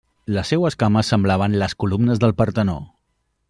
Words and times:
Les 0.37 0.47
seues 0.53 0.77
cames 0.83 1.11
semblaven 1.13 1.59
les 1.65 1.77
columnes 1.85 2.25
del 2.25 2.35
Partenó. 2.41 2.79